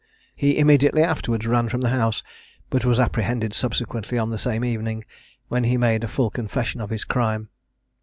He 0.33 0.57
immediately 0.57 1.03
afterwards 1.03 1.45
ran 1.45 1.69
from 1.69 1.81
the 1.81 1.89
house, 1.91 2.23
but 2.71 2.83
was 2.83 2.99
apprehended 2.99 3.53
subsequently 3.53 4.17
on 4.17 4.31
the 4.31 4.39
same 4.39 4.65
evening, 4.65 5.05
when 5.47 5.63
he 5.63 5.77
made 5.77 6.03
a 6.03 6.07
full 6.07 6.31
confession 6.31 6.81
of 6.81 6.89
his 6.89 7.03
crime. 7.03 7.49